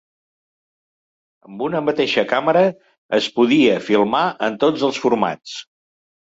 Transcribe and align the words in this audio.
Amb 1.49 1.61
una 1.65 1.81
mateixa 1.89 2.23
càmera 2.31 2.63
es 3.19 3.27
podia 3.37 3.77
filmar 3.91 4.23
en 4.49 4.57
tots 4.65 4.87
els 4.89 4.99
formats. 5.05 5.55